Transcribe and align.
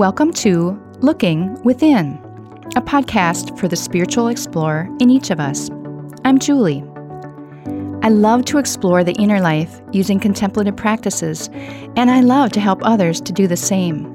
Welcome 0.00 0.32
to 0.32 0.82
Looking 1.00 1.62
Within, 1.62 2.14
a 2.74 2.80
podcast 2.80 3.58
for 3.58 3.68
the 3.68 3.76
spiritual 3.76 4.28
explorer 4.28 4.88
in 4.98 5.10
each 5.10 5.28
of 5.28 5.38
us. 5.38 5.68
I'm 6.24 6.38
Julie. 6.38 6.82
I 8.02 8.08
love 8.08 8.46
to 8.46 8.56
explore 8.56 9.04
the 9.04 9.12
inner 9.16 9.42
life 9.42 9.82
using 9.92 10.18
contemplative 10.18 10.74
practices, 10.74 11.50
and 11.96 12.10
I 12.10 12.22
love 12.22 12.50
to 12.52 12.60
help 12.60 12.80
others 12.82 13.20
to 13.20 13.32
do 13.34 13.46
the 13.46 13.58
same. 13.58 14.06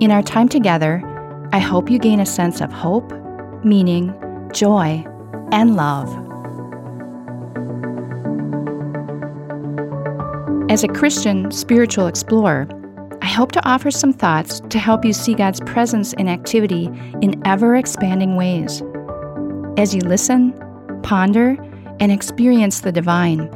In 0.00 0.10
our 0.10 0.22
time 0.22 0.48
together, 0.48 1.02
I 1.52 1.58
hope 1.58 1.90
you 1.90 1.98
gain 1.98 2.20
a 2.20 2.24
sense 2.24 2.62
of 2.62 2.72
hope, 2.72 3.12
meaning, 3.62 4.14
joy, 4.54 5.04
and 5.52 5.76
love. 5.76 6.08
As 10.70 10.82
a 10.82 10.88
Christian 10.88 11.50
spiritual 11.50 12.06
explorer, 12.06 12.66
I 13.24 13.28
hope 13.28 13.52
to 13.52 13.66
offer 13.66 13.90
some 13.90 14.12
thoughts 14.12 14.60
to 14.68 14.78
help 14.78 15.02
you 15.02 15.14
see 15.14 15.32
God's 15.32 15.58
presence 15.60 16.12
and 16.12 16.28
activity 16.28 16.90
in 17.22 17.40
ever 17.46 17.74
expanding 17.74 18.36
ways. 18.36 18.82
As 19.78 19.94
you 19.94 20.02
listen, 20.02 20.52
ponder, 21.02 21.56
and 22.00 22.12
experience 22.12 22.82
the 22.82 22.92
divine, 22.92 23.48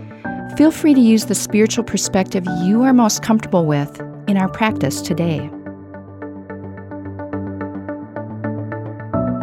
feel 0.56 0.70
free 0.70 0.94
to 0.94 1.00
use 1.00 1.27
the 1.27 1.34
spiritual 1.34 1.84
perspective 1.84 2.46
you 2.62 2.82
are 2.82 2.94
most 2.94 3.22
comfortable 3.22 3.66
with 3.66 4.00
in 4.27 4.38
our 4.38 4.48
practice 4.48 5.02
today. 5.02 5.50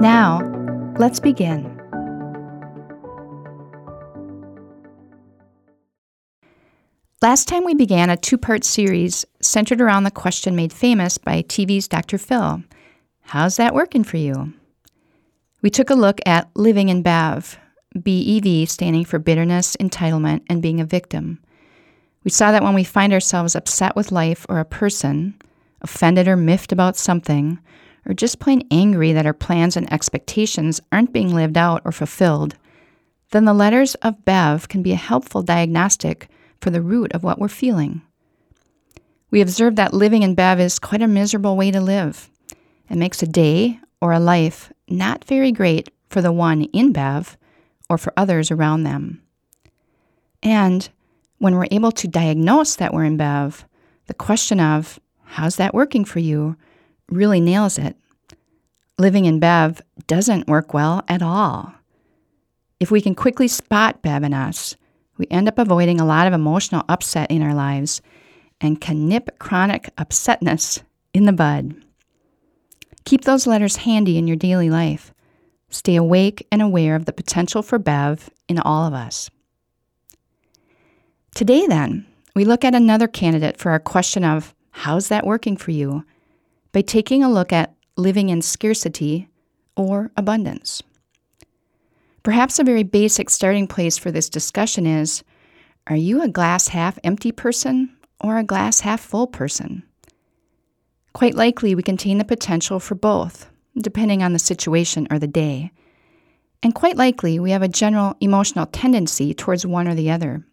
Now, 0.02 0.42
let's 0.98 1.20
begin. 1.20 1.75
Last 7.26 7.48
time 7.48 7.66
we 7.66 7.74
began 7.74 8.12
a 8.12 8.18
two 8.18 8.38
part 8.38 8.64
series 8.64 9.26
centered 9.42 9.82
around 9.82 10.04
the 10.04 10.12
question 10.12 10.56
made 10.56 10.72
famous 10.72 11.18
by 11.18 11.42
TV's 11.42 11.88
Dr. 11.88 12.20
Phil 12.20 12.62
How's 13.22 13.58
that 13.58 13.74
working 13.74 14.04
for 14.04 14.18
you? 14.18 14.54
We 15.64 15.72
took 15.72 15.90
a 15.90 15.96
look 15.96 16.20
at 16.28 16.52
living 16.56 16.90
in 16.90 17.02
BEV, 17.02 17.58
BEV 18.00 18.70
standing 18.70 19.06
for 19.06 19.18
bitterness, 19.18 19.76
entitlement, 19.78 20.44
and 20.50 20.62
being 20.62 20.80
a 20.80 20.86
victim. 20.86 21.40
We 22.24 22.30
saw 22.30 22.52
that 22.52 22.62
when 22.62 22.76
we 22.76 22.84
find 22.84 23.12
ourselves 23.12 23.56
upset 23.56 23.96
with 23.96 24.12
life 24.12 24.46
or 24.48 24.60
a 24.60 24.64
person, 24.64 25.34
offended 25.82 26.28
or 26.28 26.38
miffed 26.38 26.72
about 26.72 26.96
something, 26.96 27.58
or 28.06 28.14
just 28.14 28.38
plain 28.38 28.68
angry 28.70 29.14
that 29.14 29.26
our 29.26 29.34
plans 29.34 29.76
and 29.76 29.92
expectations 29.92 30.80
aren't 30.92 31.12
being 31.12 31.34
lived 31.34 31.58
out 31.58 31.82
or 31.86 31.92
fulfilled, 31.92 32.56
then 33.32 33.46
the 33.46 33.54
letters 33.56 33.96
of 33.96 34.26
BEV 34.26 34.70
can 34.70 34.84
be 34.84 34.92
a 34.92 34.96
helpful 34.96 35.42
diagnostic 35.42 36.30
for 36.62 36.70
the 36.70 36.82
root 36.82 37.14
of 37.14 37.24
what 37.24 37.40
we're 37.40 37.48
feeling. 37.48 38.02
We 39.32 39.42
observe 39.42 39.76
that 39.76 39.94
living 39.94 40.24
in 40.24 40.36
Bev 40.36 40.60
is 40.60 40.80
quite 40.80 41.02
a 41.02 41.08
miserable 41.08 41.58
way 41.58 41.72
to 41.72 41.82
live. 41.82 42.30
It 42.90 42.98
makes 42.98 43.22
a 43.22 43.28
day 43.28 43.80
or 44.02 44.14
a 44.14 44.20
life 44.20 44.72
not 44.88 45.26
very 45.26 45.52
great 45.52 45.90
for 46.10 46.22
the 46.22 46.32
one 46.32 46.64
in 46.64 46.94
Bev 46.94 47.38
or 47.90 47.98
for 47.98 48.14
others 48.16 48.52
around 48.52 48.84
them. 48.84 49.22
And 50.42 50.88
when 51.40 51.56
we're 51.56 51.68
able 51.72 51.92
to 51.92 52.08
diagnose 52.08 52.76
that 52.76 52.94
we're 52.94 53.04
in 53.04 53.18
Bev, 53.18 53.66
the 54.08 54.14
question 54.14 54.60
of, 54.60 55.00
how's 55.24 55.56
that 55.58 55.74
working 55.74 56.06
for 56.06 56.20
you, 56.20 56.56
really 57.10 57.42
nails 57.42 57.78
it. 57.78 57.96
Living 58.98 59.26
in 59.26 59.40
Bev 59.40 59.82
doesn't 60.08 60.48
work 60.48 60.74
well 60.74 61.04
at 61.08 61.22
all. 61.22 61.74
If 62.80 62.92
we 62.92 63.02
can 63.02 63.16
quickly 63.16 63.48
spot 63.48 64.02
Bev 64.02 64.24
in 64.24 64.34
us, 64.34 64.76
we 65.18 65.28
end 65.30 65.48
up 65.48 65.58
avoiding 65.58 66.00
a 66.00 66.06
lot 66.06 66.28
of 66.28 66.34
emotional 66.34 66.84
upset 66.90 67.32
in 67.32 67.42
our 67.42 67.54
lives 67.54 68.02
and 68.62 68.82
can 68.82 69.08
nip 69.08 69.38
chronic 69.40 69.90
upsetness 69.98 70.82
in 71.14 71.26
the 71.26 71.34
bud. 71.34 71.76
Keep 73.06 73.24
those 73.24 73.48
letters 73.48 73.78
handy 73.78 74.18
in 74.18 74.28
your 74.28 74.38
daily 74.38 74.70
life. 74.70 75.14
Stay 75.70 75.96
awake 75.96 76.48
and 76.52 76.62
aware 76.62 76.96
of 76.96 77.06
the 77.06 77.14
potential 77.14 77.62
for 77.62 77.78
Bev 77.78 78.30
in 78.48 78.60
all 78.60 78.86
of 78.86 78.94
us. 78.94 79.30
Today, 81.36 81.68
then, 81.68 82.06
we 82.34 82.46
look 82.46 82.64
at 82.64 82.76
another 82.76 83.08
candidate 83.08 83.58
for 83.58 83.72
our 83.72 83.80
question 83.80 84.24
of 84.24 84.56
how's 84.72 85.10
that 85.10 85.26
working 85.26 85.58
for 85.58 85.72
you 85.72 86.06
by 86.72 86.82
taking 86.82 87.24
a 87.24 87.32
look 87.32 87.54
at 87.54 87.76
living 87.98 88.30
in 88.30 88.42
scarcity 88.42 89.30
or 89.76 90.12
abundance. 90.18 90.82
Perhaps 92.26 92.58
a 92.58 92.64
very 92.64 92.82
basic 92.82 93.30
starting 93.30 93.68
place 93.68 94.00
for 94.00 94.10
this 94.10 94.30
discussion 94.30 94.88
is 94.88 95.24
Are 95.86 95.96
you 95.96 96.24
a 96.24 96.28
glass 96.28 96.70
half 96.70 96.98
empty 97.04 97.32
person 97.32 97.96
or 98.20 98.40
a 98.40 98.44
glass 98.44 98.80
half 98.80 99.00
full 99.00 99.28
person? 99.28 99.84
Quite 101.14 101.36
likely, 101.36 101.76
we 101.76 101.84
contain 101.84 102.18
the 102.18 102.26
potential 102.26 102.80
for 102.80 102.96
both, 102.96 103.52
depending 103.78 104.24
on 104.24 104.34
the 104.34 104.40
situation 104.40 105.08
or 105.12 105.20
the 105.20 105.28
day. 105.28 105.70
And 106.64 106.74
quite 106.74 106.98
likely, 106.98 107.38
we 107.38 107.52
have 107.52 107.62
a 107.62 107.68
general 107.68 108.18
emotional 108.20 108.66
tendency 108.66 109.36
towards 109.36 109.64
one 109.64 109.88
or 109.88 109.94
the 109.94 110.10
other. 110.10 110.44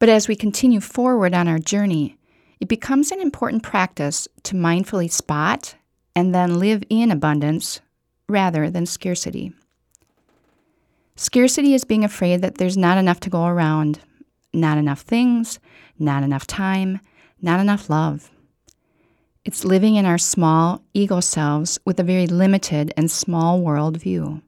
But 0.00 0.08
as 0.08 0.26
we 0.26 0.34
continue 0.34 0.80
forward 0.80 1.34
on 1.34 1.46
our 1.46 1.60
journey, 1.60 2.18
it 2.58 2.66
becomes 2.66 3.12
an 3.12 3.20
important 3.20 3.62
practice 3.62 4.26
to 4.42 4.56
mindfully 4.56 5.08
spot 5.08 5.76
and 6.16 6.34
then 6.34 6.58
live 6.58 6.82
in 6.90 7.12
abundance 7.12 7.80
rather 8.28 8.70
than 8.70 8.86
scarcity. 8.86 9.52
Scarcity 11.22 11.72
is 11.72 11.84
being 11.84 12.02
afraid 12.02 12.42
that 12.42 12.56
there's 12.56 12.76
not 12.76 12.98
enough 12.98 13.20
to 13.20 13.30
go 13.30 13.46
around, 13.46 14.00
not 14.52 14.76
enough 14.76 15.02
things, 15.02 15.60
not 15.96 16.24
enough 16.24 16.48
time, 16.48 16.98
not 17.40 17.60
enough 17.60 17.88
love. 17.88 18.32
It's 19.44 19.64
living 19.64 19.94
in 19.94 20.04
our 20.04 20.18
small 20.18 20.82
ego 20.94 21.20
selves 21.20 21.78
with 21.84 22.00
a 22.00 22.02
very 22.02 22.26
limited 22.26 22.92
and 22.96 23.08
small 23.08 23.62
world 23.62 23.98
view. 23.98 24.42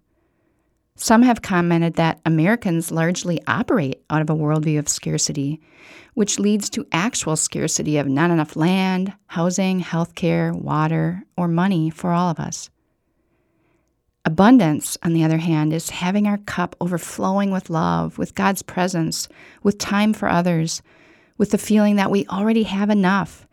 Some 0.97 1.23
have 1.23 1.43
commented 1.43 1.95
that 1.95 2.21
Americans 2.27 2.91
largely 2.91 3.41
operate 3.47 4.03
out 4.11 4.23
of 4.23 4.29
a 4.29 4.35
worldview 4.35 4.81
of 4.81 4.89
scarcity, 4.89 5.61
which 6.15 6.41
leads 6.41 6.69
to 6.71 6.89
actual 6.91 7.37
scarcity 7.37 7.99
of 7.99 8.09
not 8.09 8.33
enough 8.33 8.57
land, 8.57 9.13
housing, 9.29 9.81
healthcare, 9.81 10.53
water, 10.53 11.23
or 11.37 11.47
money 11.47 11.89
for 11.89 12.11
all 12.11 12.31
of 12.31 12.41
us. 12.41 12.69
Abundance, 14.27 14.97
on 15.03 15.13
the 15.13 15.23
other 15.23 15.39
hand, 15.39 15.75
is 15.75 15.91
having 15.91 16.27
our 16.27 16.39
cup 16.39 16.75
overflowing 16.81 17.51
with 17.51 17.69
love, 17.69 18.17
with 18.17 18.35
God's 18.35 18.63
presence, 18.63 19.29
with 19.63 19.77
time 19.77 20.15
for 20.15 20.29
others, 20.29 20.81
with 21.37 21.51
the 21.51 21.59
feeling 21.59 21.97
that 21.97 22.11
we 22.11 22.27
already 22.29 22.63
have 22.63 22.89
enough, 22.89 23.47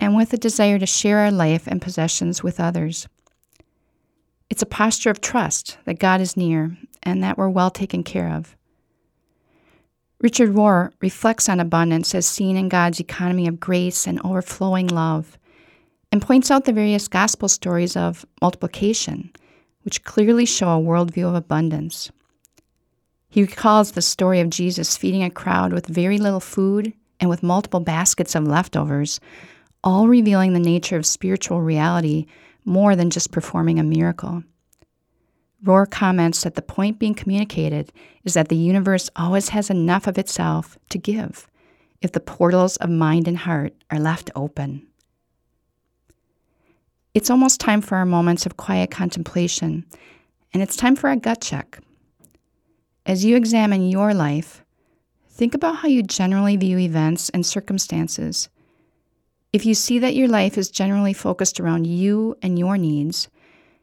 and 0.00 0.16
with 0.16 0.32
a 0.32 0.38
desire 0.38 0.80
to 0.80 0.86
share 0.86 1.18
our 1.18 1.30
life 1.30 1.68
and 1.68 1.80
possessions 1.80 2.42
with 2.42 2.58
others. 2.58 3.06
It's 4.48 4.62
a 4.62 4.66
posture 4.66 5.10
of 5.10 5.20
trust 5.20 5.78
that 5.84 6.00
God 6.00 6.20
is 6.20 6.36
near 6.36 6.76
and 7.04 7.22
that 7.22 7.38
we're 7.38 7.48
well 7.48 7.70
taken 7.70 8.02
care 8.02 8.30
of. 8.30 8.56
Richard 10.20 10.50
Rohr 10.50 10.92
reflects 11.00 11.48
on 11.48 11.60
abundance 11.60 12.14
as 12.16 12.26
seen 12.26 12.56
in 12.56 12.68
God's 12.68 12.98
economy 12.98 13.46
of 13.46 13.60
grace 13.60 14.08
and 14.08 14.20
overflowing 14.24 14.88
love, 14.88 15.38
and 16.10 16.20
points 16.20 16.50
out 16.50 16.64
the 16.64 16.72
various 16.72 17.06
gospel 17.06 17.48
stories 17.48 17.96
of 17.96 18.26
multiplication 18.42 19.30
which 19.82 20.04
clearly 20.04 20.44
show 20.44 20.68
a 20.68 20.82
worldview 20.82 21.28
of 21.28 21.34
abundance. 21.34 22.10
He 23.28 23.42
recalls 23.42 23.92
the 23.92 24.02
story 24.02 24.40
of 24.40 24.50
Jesus 24.50 24.96
feeding 24.96 25.22
a 25.22 25.30
crowd 25.30 25.72
with 25.72 25.86
very 25.86 26.18
little 26.18 26.40
food 26.40 26.92
and 27.20 27.30
with 27.30 27.42
multiple 27.42 27.80
baskets 27.80 28.34
of 28.34 28.46
leftovers, 28.46 29.20
all 29.84 30.08
revealing 30.08 30.52
the 30.52 30.58
nature 30.58 30.96
of 30.96 31.06
spiritual 31.06 31.62
reality 31.62 32.26
more 32.64 32.96
than 32.96 33.10
just 33.10 33.30
performing 33.30 33.78
a 33.78 33.84
miracle. 33.84 34.42
Rohr 35.64 35.88
comments 35.88 36.42
that 36.42 36.54
the 36.54 36.62
point 36.62 36.98
being 36.98 37.14
communicated 37.14 37.92
is 38.24 38.34
that 38.34 38.48
the 38.48 38.56
universe 38.56 39.10
always 39.14 39.50
has 39.50 39.70
enough 39.70 40.06
of 40.06 40.18
itself 40.18 40.78
to 40.88 40.98
give 40.98 41.46
if 42.00 42.12
the 42.12 42.20
portals 42.20 42.76
of 42.78 42.88
mind 42.88 43.28
and 43.28 43.36
heart 43.36 43.74
are 43.90 43.98
left 43.98 44.30
open. 44.34 44.86
It's 47.12 47.30
almost 47.30 47.58
time 47.58 47.80
for 47.80 47.96
our 47.96 48.06
moments 48.06 48.46
of 48.46 48.56
quiet 48.56 48.92
contemplation, 48.92 49.84
and 50.54 50.62
it's 50.62 50.76
time 50.76 50.94
for 50.94 51.10
a 51.10 51.16
gut 51.16 51.40
check. 51.40 51.80
As 53.04 53.24
you 53.24 53.34
examine 53.34 53.88
your 53.88 54.14
life, 54.14 54.62
think 55.28 55.52
about 55.52 55.76
how 55.76 55.88
you 55.88 56.04
generally 56.04 56.56
view 56.56 56.78
events 56.78 57.28
and 57.30 57.44
circumstances. 57.44 58.48
If 59.52 59.66
you 59.66 59.74
see 59.74 59.98
that 59.98 60.14
your 60.14 60.28
life 60.28 60.56
is 60.56 60.70
generally 60.70 61.12
focused 61.12 61.58
around 61.58 61.88
you 61.88 62.36
and 62.42 62.56
your 62.56 62.78
needs, 62.78 63.26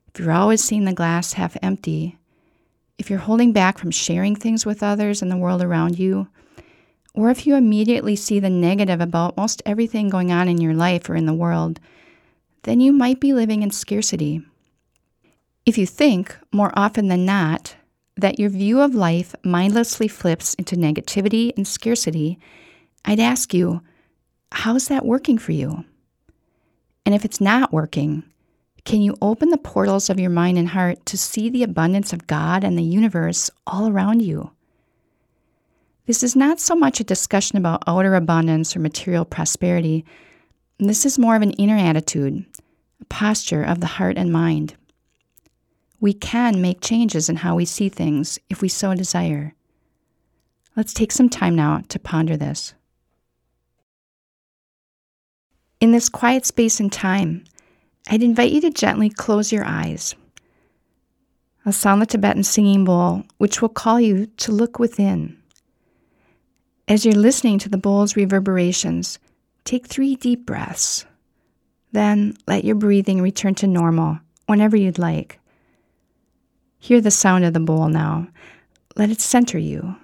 if 0.08 0.22
you're 0.22 0.32
always 0.32 0.64
seeing 0.64 0.86
the 0.86 0.94
glass 0.94 1.34
half 1.34 1.58
empty, 1.62 2.18
if 2.98 3.10
you're 3.10 3.20
holding 3.20 3.52
back 3.52 3.78
from 3.78 3.92
sharing 3.92 4.38
things 4.38 4.66
with 4.66 4.82
others 4.82 5.22
and 5.22 5.30
the 5.30 5.36
world 5.36 5.62
around 5.62 6.00
you, 6.00 6.30
or 7.14 7.30
if 7.30 7.46
you 7.46 7.56
immediately 7.56 8.16
see 8.16 8.40
the 8.40 8.50
negative 8.50 9.02
about 9.02 9.36
most 9.36 9.62
everything 9.66 10.08
going 10.08 10.32
on 10.32 10.48
in 10.48 10.62
your 10.62 10.74
life 10.74 11.10
or 11.10 11.16
in 11.16 11.26
the 11.26 11.34
world, 11.34 11.82
then 12.68 12.82
you 12.82 12.92
might 12.92 13.22
be 13.22 13.34
living 13.34 13.64
in 13.64 13.72
scarcity. 13.72 14.42
If 15.66 15.78
you 15.78 15.86
think, 15.86 16.38
more 16.52 16.72
often 16.76 17.08
than 17.08 17.26
not, 17.26 17.78
that 18.18 18.40
your 18.40 18.50
view 18.50 18.82
of 18.82 18.94
life 18.94 19.34
mindlessly 19.44 20.10
flips 20.10 20.54
into 20.56 20.76
negativity 20.76 21.54
and 21.56 21.66
scarcity, 21.66 22.40
I'd 23.06 23.22
ask 23.22 23.54
you, 23.54 23.82
how's 24.52 24.90
that 24.90 25.06
working 25.06 25.38
for 25.38 25.54
you? 25.54 25.86
And 27.06 27.16
if 27.16 27.24
it's 27.24 27.40
not 27.40 27.72
working, 27.72 28.24
can 28.84 29.02
you 29.02 29.16
open 29.22 29.50
the 29.50 29.58
portals 29.58 30.10
of 30.10 30.20
your 30.20 30.30
mind 30.30 30.58
and 30.58 30.68
heart 30.68 31.06
to 31.06 31.18
see 31.18 31.50
the 31.50 31.64
abundance 31.64 32.12
of 32.12 32.28
God 32.28 32.66
and 32.66 32.78
the 32.78 32.84
universe 32.84 33.50
all 33.66 33.88
around 33.88 34.22
you? 34.22 34.52
This 36.06 36.22
is 36.22 36.36
not 36.36 36.60
so 36.60 36.76
much 36.76 37.00
a 37.00 37.06
discussion 37.06 37.58
about 37.58 37.84
outer 37.88 38.16
abundance 38.16 38.76
or 38.76 38.80
material 38.80 39.24
prosperity. 39.24 40.06
This 40.80 41.06
is 41.08 41.18
more 41.18 41.36
of 41.36 41.42
an 41.42 41.52
inner 41.54 41.76
attitude, 41.76 42.46
a 43.02 43.06
posture 43.06 43.64
of 43.64 43.80
the 43.80 43.88
heart 43.88 44.16
and 44.16 44.32
mind. 44.32 44.76
We 46.00 46.14
can 46.14 46.62
make 46.62 46.82
changes 46.82 47.30
in 47.30 47.38
how 47.38 47.56
we 47.56 47.66
see 47.66 47.90
things 47.90 48.38
if 48.50 48.62
we 48.62 48.70
so 48.70 48.94
desire. 48.94 49.56
Let's 50.76 50.94
take 50.94 51.12
some 51.12 51.30
time 51.30 51.56
now 51.56 51.82
to 51.90 51.98
ponder 51.98 52.38
this. 52.38 52.76
In 55.80 55.92
this 55.92 56.10
quiet 56.10 56.46
space 56.46 56.80
and 56.80 56.94
time, 56.94 57.44
I'd 58.08 58.22
invite 58.22 58.52
you 58.52 58.62
to 58.62 58.70
gently 58.70 59.10
close 59.10 59.52
your 59.52 59.66
eyes. 59.66 60.14
I'll 61.66 61.74
sound 61.74 62.04
the 62.04 62.06
Tibetan 62.06 62.44
singing 62.44 62.86
bowl, 62.86 63.24
which 63.40 63.62
will 63.62 63.70
call 63.70 64.00
you 64.00 64.28
to 64.38 64.52
look 64.52 64.78
within. 64.78 65.38
As 66.88 67.04
you're 67.04 67.16
listening 67.16 67.58
to 67.60 67.70
the 67.70 67.78
bowl's 67.78 68.16
reverberations, 68.16 69.18
take 69.68 69.86
three 69.86 70.16
deep 70.16 70.46
breaths. 70.46 71.06
Then 71.92 72.36
let 72.48 72.64
your 72.64 72.76
breathing 72.76 73.22
return 73.22 73.54
to 73.56 73.68
normal 73.68 74.20
whenever 74.46 74.78
you'd 74.78 74.98
like. 74.98 75.40
Hear 76.80 77.02
the 77.02 77.12
sound 77.12 77.44
of 77.44 77.54
the 77.54 77.60
bowl 77.60 77.90
now. 77.90 78.28
Let 78.96 79.10
it 79.10 79.22
center 79.22 79.58
you. 79.58 79.96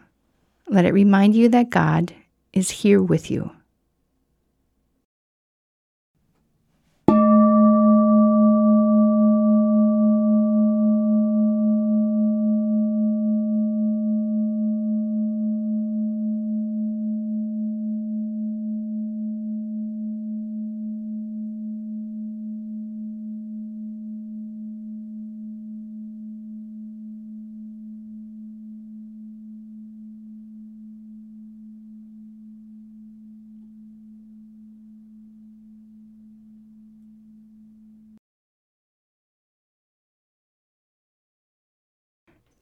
Let 0.68 0.86
it 0.86 0.94
remind 0.94 1.36
you 1.36 1.50
that 1.50 1.69
God 1.69 2.13
is 2.51 2.69
here 2.69 3.01
with 3.01 3.31
you. 3.31 3.51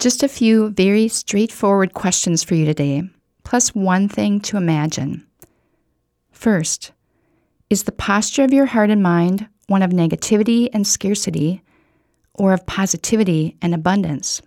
Just 0.02 0.24
a 0.24 0.28
few 0.28 0.72
very 0.72 1.08
straightforward 1.08 1.94
questions 1.94 2.44
for 2.44 2.56
you 2.56 2.66
today, 2.66 3.04
plus 3.44 3.76
one 3.76 4.10
thing 4.10 4.40
to 4.40 4.58
imagine. 4.58 5.28
First, 6.32 6.92
is 7.70 7.84
the 7.84 7.92
posture 7.92 8.44
of 8.44 8.52
your 8.52 8.66
heart 8.66 8.90
and 8.90 9.04
mind 9.04 9.48
one 9.68 9.84
of 9.84 9.92
negativity 9.92 10.70
and 10.74 10.88
scarcity, 10.88 11.62
or 12.34 12.52
of 12.52 12.66
positivity 12.66 13.58
and 13.62 13.76
abundance? 13.76 14.42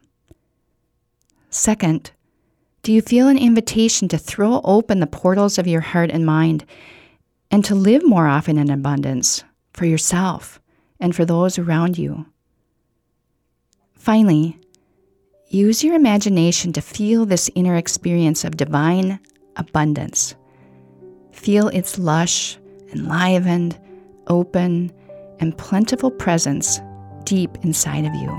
Second, 1.50 2.10
do 2.82 2.92
you 2.92 3.00
feel 3.00 3.28
an 3.28 3.38
invitation 3.38 4.08
to 4.08 4.18
throw 4.18 4.60
open 4.64 4.98
the 4.98 5.06
portals 5.06 5.56
of 5.56 5.68
your 5.68 5.82
heart 5.82 6.10
and 6.10 6.26
mind 6.26 6.64
and 7.52 7.64
to 7.64 7.76
live 7.76 8.04
more 8.04 8.26
often 8.26 8.58
in 8.58 8.70
abundance 8.70 9.44
for 9.72 9.86
yourself 9.86 10.60
and 10.98 11.14
for 11.14 11.24
those 11.24 11.60
around 11.60 11.96
you? 11.96 12.26
Finally, 13.92 14.58
Use 15.54 15.84
your 15.84 15.94
imagination 15.94 16.72
to 16.72 16.80
feel 16.80 17.24
this 17.24 17.48
inner 17.54 17.76
experience 17.76 18.42
of 18.42 18.56
divine 18.56 19.20
abundance. 19.54 20.34
Feel 21.30 21.68
its 21.68 21.96
lush, 21.96 22.58
enlivened, 22.92 23.78
open, 24.26 24.92
and 25.38 25.56
plentiful 25.56 26.10
presence 26.10 26.80
deep 27.22 27.56
inside 27.62 28.04
of 28.04 28.12
you. 28.16 28.30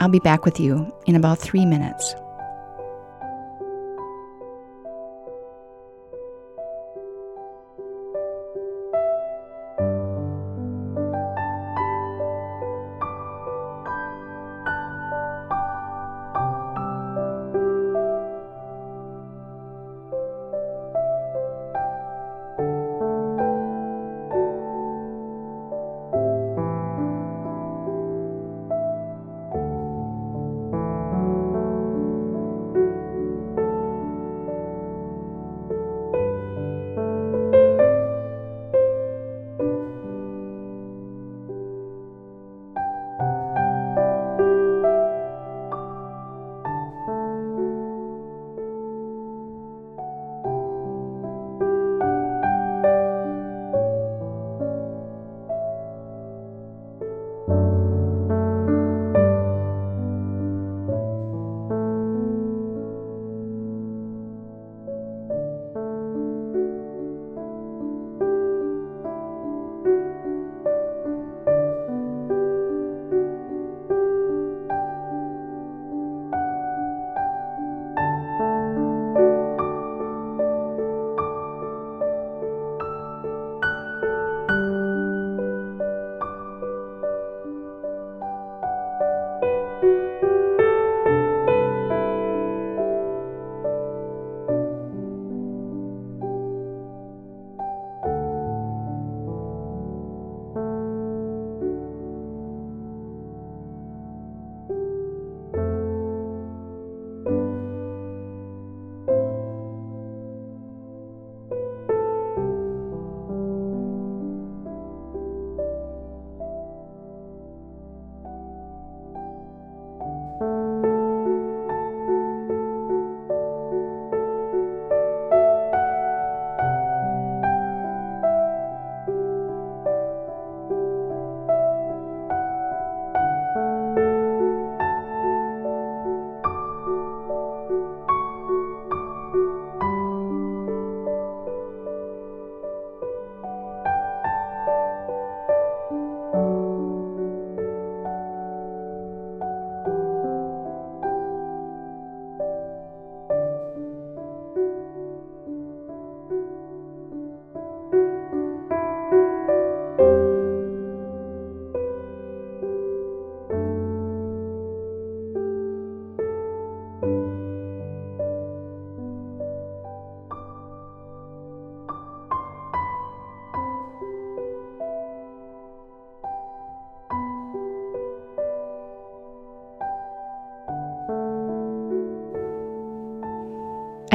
I'll 0.00 0.08
be 0.08 0.18
back 0.18 0.44
with 0.44 0.58
you 0.58 0.92
in 1.06 1.14
about 1.14 1.38
three 1.38 1.64
minutes. 1.64 2.12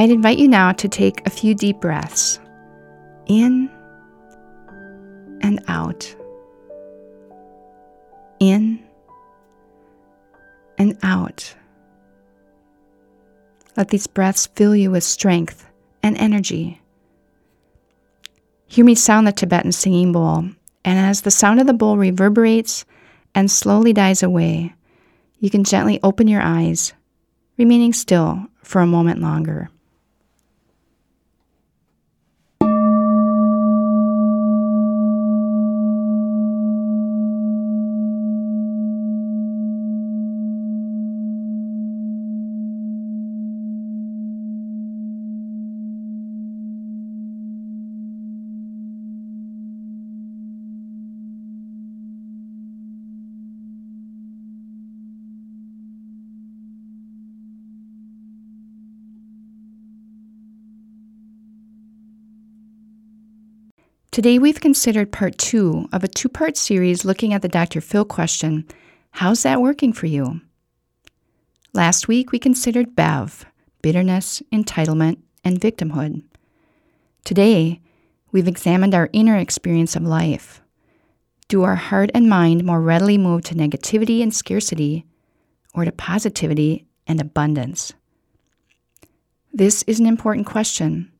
I'd 0.00 0.10
invite 0.10 0.38
you 0.38 0.46
now 0.46 0.70
to 0.70 0.88
take 0.88 1.26
a 1.26 1.30
few 1.30 1.56
deep 1.56 1.80
breaths 1.80 2.38
in 3.26 3.68
and 5.40 5.60
out. 5.66 6.14
In 8.38 8.78
and 10.78 10.96
out. 11.02 11.52
Let 13.76 13.88
these 13.88 14.06
breaths 14.06 14.46
fill 14.46 14.76
you 14.76 14.92
with 14.92 15.02
strength 15.02 15.68
and 16.00 16.16
energy. 16.16 16.80
Hear 18.68 18.84
me 18.84 18.94
sound 18.94 19.26
the 19.26 19.32
Tibetan 19.32 19.72
singing 19.72 20.12
bowl, 20.12 20.44
and 20.84 20.98
as 20.98 21.22
the 21.22 21.32
sound 21.32 21.60
of 21.60 21.66
the 21.66 21.72
bowl 21.72 21.96
reverberates 21.96 22.84
and 23.34 23.50
slowly 23.50 23.92
dies 23.92 24.22
away, 24.22 24.74
you 25.40 25.50
can 25.50 25.64
gently 25.64 25.98
open 26.04 26.28
your 26.28 26.42
eyes, 26.42 26.92
remaining 27.56 27.92
still 27.92 28.46
for 28.62 28.80
a 28.80 28.86
moment 28.86 29.20
longer. 29.20 29.70
Today, 64.10 64.38
we've 64.38 64.60
considered 64.60 65.12
part 65.12 65.36
two 65.36 65.86
of 65.92 66.02
a 66.02 66.08
two 66.08 66.28
part 66.28 66.56
series 66.56 67.04
looking 67.04 67.34
at 67.34 67.42
the 67.42 67.48
Dr. 67.48 67.80
Phil 67.80 68.04
question 68.04 68.66
How's 69.12 69.42
that 69.42 69.60
working 69.60 69.92
for 69.92 70.06
you? 70.06 70.40
Last 71.74 72.08
week, 72.08 72.32
we 72.32 72.38
considered 72.38 72.96
BEV, 72.96 73.44
bitterness, 73.82 74.42
entitlement, 74.50 75.18
and 75.44 75.60
victimhood. 75.60 76.22
Today, 77.24 77.80
we've 78.32 78.48
examined 78.48 78.94
our 78.94 79.10
inner 79.12 79.36
experience 79.36 79.94
of 79.94 80.02
life. 80.02 80.62
Do 81.48 81.62
our 81.62 81.76
heart 81.76 82.10
and 82.14 82.28
mind 82.28 82.64
more 82.64 82.80
readily 82.80 83.18
move 83.18 83.42
to 83.44 83.54
negativity 83.54 84.22
and 84.22 84.34
scarcity, 84.34 85.04
or 85.74 85.84
to 85.84 85.92
positivity 85.92 86.86
and 87.06 87.20
abundance? 87.20 87.92
This 89.52 89.82
is 89.82 90.00
an 90.00 90.06
important 90.06 90.46
question 90.46 91.12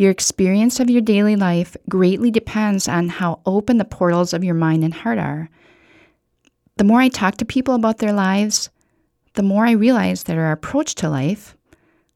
your 0.00 0.10
experience 0.10 0.80
of 0.80 0.88
your 0.88 1.02
daily 1.02 1.36
life 1.36 1.76
greatly 1.88 2.30
depends 2.30 2.88
on 2.88 3.08
how 3.08 3.40
open 3.44 3.76
the 3.76 3.84
portals 3.84 4.32
of 4.32 4.42
your 4.42 4.54
mind 4.54 4.82
and 4.82 4.94
heart 4.94 5.18
are. 5.18 5.50
The 6.78 6.84
more 6.84 7.02
I 7.02 7.08
talk 7.08 7.36
to 7.36 7.44
people 7.44 7.74
about 7.74 7.98
their 7.98 8.14
lives, 8.14 8.70
the 9.34 9.42
more 9.42 9.66
I 9.66 9.72
realize 9.72 10.24
that 10.24 10.38
our 10.38 10.52
approach 10.52 10.94
to 10.96 11.10
life, 11.10 11.54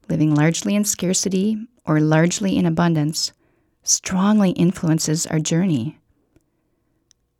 living 0.08 0.34
largely 0.34 0.74
in 0.74 0.84
scarcity 0.84 1.58
or 1.84 2.00
largely 2.00 2.56
in 2.56 2.64
abundance, 2.64 3.32
strongly 3.82 4.52
influences 4.52 5.26
our 5.26 5.38
journey. 5.38 5.98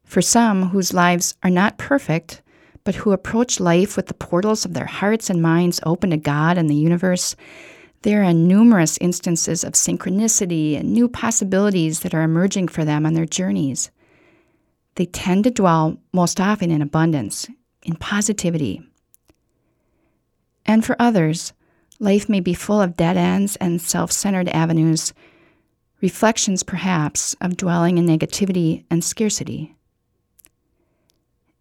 For 0.05 0.21
some 0.21 0.69
whose 0.69 0.93
lives 0.93 1.35
are 1.43 1.51
not 1.51 1.79
perfect, 1.79 2.43
but 2.85 2.97
who 2.97 3.13
approach 3.13 3.61
life 3.61 3.97
with 3.97 4.09
the 4.09 4.15
portals 4.15 4.67
of 4.67 4.75
their 4.75 4.85
hearts 4.85 5.31
and 5.31 5.41
minds 5.41 5.81
open 5.87 6.11
to 6.11 6.19
God 6.19 6.59
and 6.59 6.69
the 6.69 6.75
universe, 6.75 7.35
there 8.05 8.23
are 8.23 8.35
numerous 8.35 8.99
instances 9.01 9.65
of 9.65 9.73
synchronicity 9.73 10.79
and 10.79 10.93
new 10.93 11.09
possibilities 11.09 12.01
that 12.01 12.13
are 12.13 12.21
emerging 12.21 12.69
for 12.69 12.85
them 12.85 13.07
on 13.07 13.15
their 13.15 13.25
journeys. 13.25 13.91
They 14.97 15.07
tend 15.07 15.45
to 15.45 15.51
dwell 15.51 15.97
most 16.13 16.39
often 16.39 16.71
in 16.71 16.83
abundance, 16.83 17.49
in 17.83 17.97
positivity. 17.97 18.83
And 20.67 20.85
for 20.85 20.97
others, 20.99 21.55
life 21.99 22.29
may 22.29 22.41
be 22.41 22.53
full 22.53 22.83
of 22.83 22.95
dead 22.95 23.17
ends 23.17 23.57
and 23.57 23.81
self 23.81 24.13
centered 24.13 24.51
avenues, 24.51 25.15
reflections 26.03 26.63
perhaps 26.63 27.35
of 27.41 27.57
dwelling 27.57 27.97
in 27.97 28.07
negativity 28.07 28.85
and 28.91 29.03
scarcity. 29.03 29.75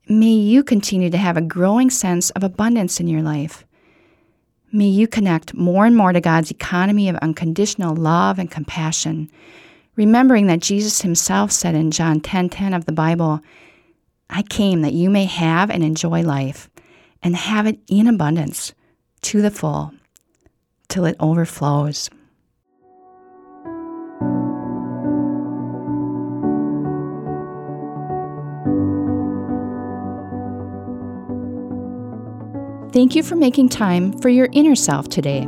May 0.09 0.33
you 0.33 0.61
continue 0.61 1.09
to 1.09 1.17
have 1.17 1.37
a 1.37 1.41
growing 1.41 1.89
sense 1.89 2.31
of 2.31 2.43
abundance 2.43 2.99
in 2.99 3.07
your 3.07 3.21
life 3.21 3.63
May 4.75 4.87
you 4.87 5.07
connect 5.07 5.53
more 5.53 5.85
and 5.85 5.95
more 5.95 6.13
to 6.13 6.19
God's 6.19 6.49
economy 6.49 7.07
of 7.07 7.15
unconditional 7.17 7.95
love 7.95 8.39
and 8.39 8.49
compassion, 8.49 9.29
remembering 9.95 10.47
that 10.47 10.61
Jesus 10.61 11.03
himself 11.03 11.51
said 11.51 11.75
in 11.75 11.91
John 11.91 12.19
10:10 12.19 12.23
10, 12.23 12.49
10 12.49 12.73
of 12.73 12.85
the 12.85 12.91
Bible, 12.91 13.41
I 14.31 14.41
came 14.41 14.81
that 14.81 14.93
you 14.93 15.11
may 15.11 15.25
have 15.25 15.69
and 15.69 15.83
enjoy 15.83 16.23
life 16.23 16.71
and 17.21 17.35
have 17.35 17.67
it 17.67 17.81
in 17.87 18.07
abundance 18.07 18.73
to 19.21 19.43
the 19.43 19.51
full 19.51 19.93
till 20.87 21.05
it 21.05 21.17
overflows. 21.19 22.09
Thank 32.93 33.15
you 33.15 33.23
for 33.23 33.35
making 33.35 33.69
time 33.69 34.13
for 34.21 34.29
your 34.29 34.49
inner 34.51 34.75
self 34.75 35.09
today. 35.09 35.45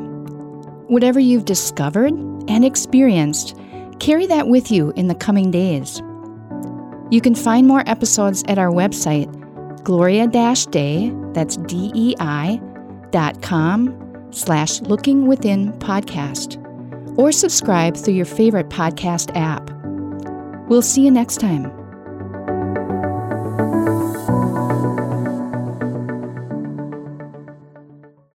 Whatever 0.87 1.19
you've 1.19 1.45
discovered 1.45 2.11
and 2.47 2.65
experienced, 2.65 3.55
carry 3.99 4.25
that 4.25 4.47
with 4.47 4.71
you 4.71 4.91
in 4.95 5.09
the 5.09 5.13
coming 5.15 5.51
days. 5.51 5.99
You 7.11 7.21
can 7.21 7.35
find 7.35 7.67
more 7.67 7.83
episodes 7.85 8.43
at 8.47 8.57
our 8.57 8.71
website, 8.71 9.31
Gloria 9.83 10.25
Dei, 10.25 11.13
that's 11.33 11.57
D-E-I, 11.57 12.59
dot 13.11 13.43
com 13.43 14.27
slash 14.31 14.81
looking 14.81 15.27
within 15.27 15.71
podcast, 15.73 16.57
or 17.15 17.31
subscribe 17.31 17.95
through 17.95 18.15
your 18.15 18.25
favorite 18.25 18.69
podcast 18.69 19.31
app. 19.35 19.69
We'll 20.67 20.81
see 20.81 21.05
you 21.05 21.11
next 21.11 21.37
time. 21.39 21.84